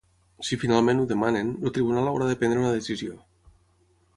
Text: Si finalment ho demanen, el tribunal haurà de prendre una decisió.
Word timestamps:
Si 0.45 0.57
finalment 0.61 1.01
ho 1.01 1.05
demanen, 1.11 1.51
el 1.67 1.75
tribunal 1.75 2.09
haurà 2.13 2.31
de 2.31 2.39
prendre 2.41 2.65
una 2.65 2.75
decisió. 2.79 3.19